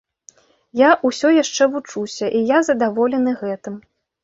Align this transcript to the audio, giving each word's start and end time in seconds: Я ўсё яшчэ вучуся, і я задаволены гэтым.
Я 0.79 0.89
ўсё 1.09 1.27
яшчэ 1.43 1.63
вучуся, 1.75 2.31
і 2.41 2.43
я 2.57 2.65
задаволены 2.73 3.39
гэтым. 3.45 3.81